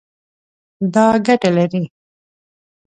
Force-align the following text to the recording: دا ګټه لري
دا 0.93 1.05
ګټه 1.25 1.49
لري 1.57 1.83